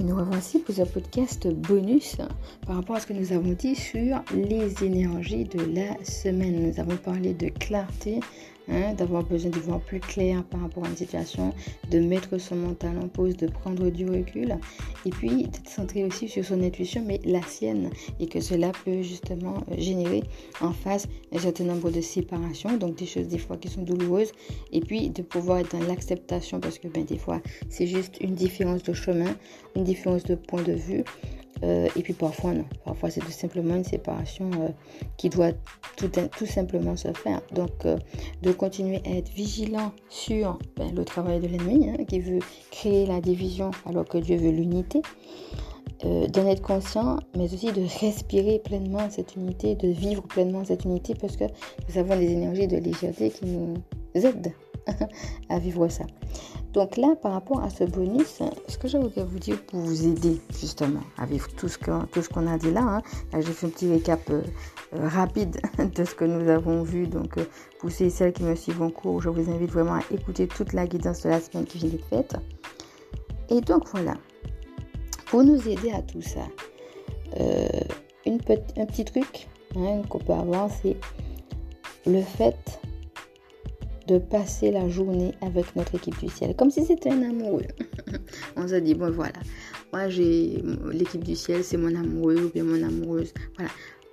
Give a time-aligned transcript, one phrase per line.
[0.00, 2.16] et nous revoici pour un podcast bonus
[2.66, 6.70] par rapport à ce que nous avons dit sur les énergies de la semaine.
[6.70, 8.20] Nous avons parlé de clarté,
[8.72, 11.52] Hein, d'avoir besoin de voir plus clair par rapport à une situation,
[11.90, 14.56] de mettre son mental en pause, de prendre du recul,
[15.04, 17.90] et puis d'être centré aussi sur son intuition, mais la sienne,
[18.20, 20.22] et que cela peut justement euh, générer
[20.60, 24.30] en face un certain nombre de séparations, donc des choses des fois qui sont douloureuses,
[24.70, 28.36] et puis de pouvoir être dans l'acceptation, parce que ben, des fois c'est juste une
[28.36, 29.34] différence de chemin,
[29.74, 31.02] une différence de point de vue,
[31.62, 32.64] euh, et puis parfois non.
[32.84, 34.68] Parfois c'est tout simplement une séparation euh,
[35.16, 35.52] qui doit
[35.96, 37.40] tout, tout, simplement se faire.
[37.52, 37.96] Donc euh,
[38.42, 43.06] de continuer à être vigilant sur ben, le travail de l'ennemi hein, qui veut créer
[43.06, 45.02] la division alors que Dieu veut l'unité.
[46.02, 51.14] d'en être conscient, mais aussi de respirer pleinement cette unité, de vivre pleinement cette unité
[51.14, 53.74] parce que nous avons des énergies de légèreté qui nous
[54.14, 54.54] aident
[55.48, 56.04] à vivre ça.
[56.72, 60.06] Donc là, par rapport à ce bonus, ce que je voudrais vous dire pour vous
[60.06, 63.02] aider justement à vivre tout ce qu'on a dit là, hein,
[63.32, 64.42] un petit récap euh,
[64.94, 65.60] euh, rapide
[65.94, 67.08] de ce que nous avons vu.
[67.08, 67.44] Donc euh,
[67.80, 70.46] pour ceux et celles qui me suivent en cours, je vous invite vraiment à écouter
[70.46, 72.36] toute la guidance de la semaine qui vient d'être faite.
[73.48, 74.14] Et donc voilà,
[75.26, 76.46] pour nous aider à tout ça,
[78.26, 80.96] un petit truc hein, qu'on peut avoir, c'est
[82.06, 82.80] le fait
[84.10, 87.62] de passer la journée avec notre équipe du ciel, comme si c'était un amoureux.
[88.56, 89.38] On se dit, bon voilà,
[89.92, 93.32] moi j'ai l'équipe du ciel, c'est mon amoureux ou bien mon amoureuse.
[93.56, 93.70] Voilà,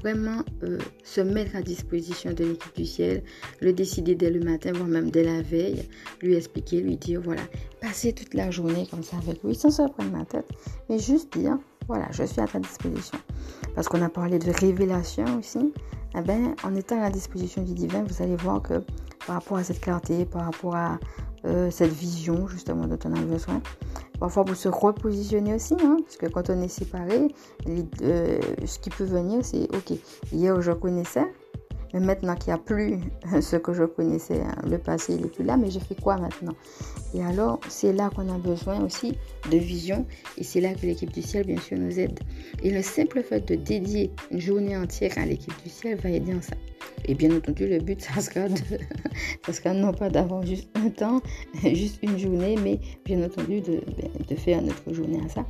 [0.00, 3.24] vraiment euh, se mettre à disposition de l'équipe du ciel,
[3.60, 5.88] le décider dès le matin, voire même dès la veille,
[6.22, 7.42] lui expliquer, lui dire, voilà,
[7.80, 10.46] passer toute la journée comme ça avec lui, sans se prendre ma tête,
[10.88, 13.18] mais juste dire, voilà, je suis à ta disposition.
[13.74, 15.72] Parce qu'on a parlé de révélation aussi.
[16.16, 18.82] Eh ben, en étant à la disposition du divin, vous allez voir que
[19.26, 20.98] par rapport à cette clarté, par rapport à
[21.46, 23.62] euh, cette vision justement dont on a besoin.
[24.18, 27.28] Parfois pour se repositionner aussi, hein, parce que quand on est séparé,
[28.02, 29.96] euh, ce qui peut venir, c'est ok,
[30.32, 31.24] hier je connaissais,
[31.94, 33.00] mais maintenant qu'il n'y a plus
[33.40, 36.18] ce que je connaissais, hein, le passé il n'est plus là, mais je fais quoi
[36.18, 36.52] maintenant?
[37.14, 39.16] Et alors, c'est là qu'on a besoin aussi
[39.50, 40.06] de vision,
[40.36, 42.20] et c'est là que l'équipe du ciel, bien sûr, nous aide.
[42.62, 46.34] Et le simple fait de dédier une journée entière à l'équipe du ciel va aider
[46.34, 46.54] en ça.
[47.06, 51.20] Et bien entendu, le but, ça sera, non pas d'avoir juste un temps,
[51.64, 55.46] juste une journée, mais bien entendu de, ben, faire notre journée à ça.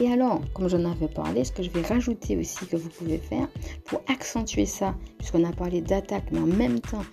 [0.00, 3.18] Et alors, comme j'en avais parlé, ce que je vais rajouter aussi que vous pouvez
[3.18, 3.48] faire
[3.84, 7.04] pour accentuer ça, puisqu'on a parlé d'attaque, mais en même temps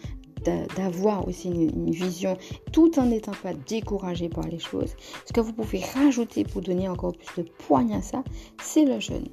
[0.75, 2.38] d'avoir aussi une, vision
[2.72, 4.96] tout en n'étant pas découragé par les choses.
[5.25, 8.24] Ce que vous pouvez rajouter pour donner encore plus de poigne à ça,
[8.62, 9.28] c'est le jeûne.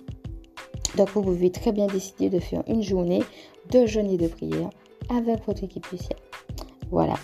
[0.96, 3.22] Donc vous pouvez très bien décider de faire une journée
[3.70, 4.70] de jeûne et de prière
[5.08, 6.18] avec votre équipe du ciel.
[6.90, 7.14] Voilà.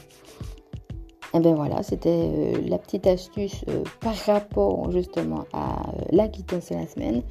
[1.35, 6.03] Et eh bien voilà, c'était euh, la petite astuce euh, par rapport justement à euh,
[6.11, 7.23] la guidance de la semaine.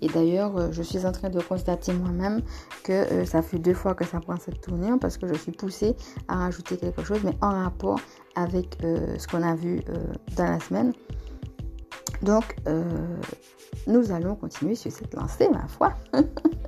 [0.00, 2.40] Et d'ailleurs, je suis en train de constater moi-même
[2.84, 5.94] que ça fait deux fois que ça prend cette tournée parce que je suis poussée
[6.26, 8.00] à rajouter quelque chose, mais en rapport
[8.34, 9.82] avec ce qu'on a vu
[10.38, 10.94] dans la semaine.
[12.22, 12.56] Donc,
[13.86, 15.92] nous allons continuer sur cette lancée, ma foi.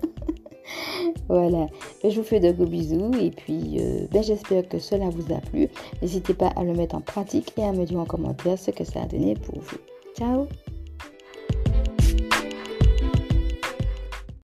[1.28, 1.68] voilà,
[2.04, 5.38] je vous fais de gros bisous et puis euh, ben, j'espère que cela vous a
[5.38, 5.68] plu.
[6.00, 8.84] N'hésitez pas à le mettre en pratique et à me dire en commentaire ce que
[8.84, 9.78] ça a donné pour vous.
[10.16, 10.46] Ciao